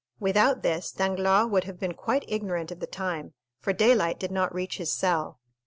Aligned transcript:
Without 0.19 0.63
this, 0.63 0.91
Danglars 0.91 1.45
would 1.51 1.65
have 1.65 1.79
been 1.79 1.93
quite 1.93 2.25
ignorant 2.27 2.71
of 2.71 2.79
the 2.79 2.87
time, 2.87 3.35
for 3.59 3.71
daylight 3.71 4.19
did 4.19 4.31
not 4.31 4.51
reach 4.51 4.77
his 4.79 4.91
cell. 4.91 5.39